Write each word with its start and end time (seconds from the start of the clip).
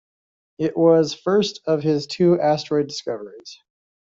It 0.57 0.75
was 0.75 1.13
first 1.13 1.61
of 1.67 1.83
his 1.83 2.07
two 2.07 2.39
asteroid 2.41 2.87
discoveries. 2.87 3.59